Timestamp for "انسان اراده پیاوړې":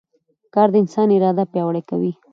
0.83-1.81